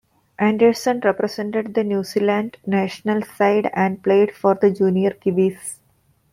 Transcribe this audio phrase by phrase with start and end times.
[0.39, 5.77] Anderson represented the New Zealand national side and played for the Junior Kiwis.